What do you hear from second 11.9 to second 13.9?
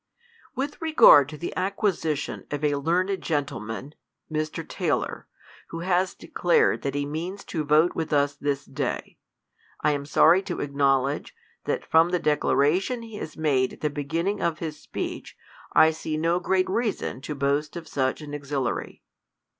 the declaration he has made at